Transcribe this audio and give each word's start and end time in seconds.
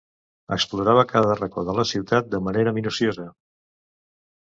Explorava 0.55 1.03
cada 1.11 1.35
racó 1.41 1.65
de 1.69 1.77
la 1.81 1.87
ciutat 1.91 2.35
de 2.35 2.43
manera 2.49 2.77
minuciosa. 2.81 3.31